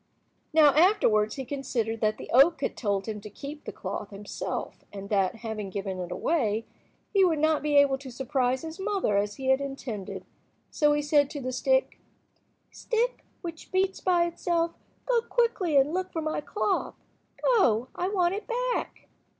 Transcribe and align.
Now 0.51 0.73
afterwards 0.73 1.35
he 1.35 1.45
considered 1.45 2.01
that 2.01 2.17
the 2.17 2.31
oak 2.33 2.61
had 2.61 2.75
told 2.75 3.05
him 3.05 3.21
to 3.21 3.29
keep 3.29 3.65
the 3.65 3.71
cloth 3.71 4.09
himself, 4.09 4.83
and 4.91 5.09
that, 5.09 5.35
having 5.45 5.69
given 5.69 5.99
it 5.99 6.11
away, 6.11 6.65
he 7.13 7.23
would 7.23 7.37
not 7.37 7.61
be 7.61 7.75
able 7.75 7.99
to 7.99 8.09
surprise 8.09 8.63
his 8.63 8.79
mother 8.79 9.15
as 9.15 9.35
he 9.35 9.49
had 9.49 9.61
intended. 9.61 10.25
So 10.71 10.93
he 10.93 11.03
said 11.03 11.29
to 11.29 11.39
the 11.39 11.51
stick— 11.53 11.99
"Stick 12.71 13.23
which 13.43 13.71
beats 13.71 14.01
by 14.01 14.25
itself, 14.25 14.71
go 15.05 15.21
quickly 15.21 15.77
and 15.77 15.93
look 15.93 16.11
for 16.11 16.21
my 16.23 16.41
cloth. 16.41 16.95
Go, 17.43 17.89
I 17.93 18.07
want 18.07 18.33
it 18.33 18.47
back." 18.73 19.07